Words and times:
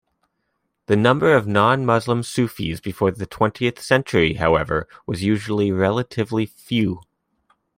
The 0.87 0.95
number 0.95 1.31
of 1.35 1.45
non-Muslim 1.45 2.23
Sufis 2.23 2.79
before 2.79 3.11
the 3.11 3.27
twentieth 3.27 3.79
century, 3.79 4.33
however, 4.33 4.87
was 5.05 5.21
usually 5.21 5.71
relatively 5.71 6.47
few. 6.47 7.01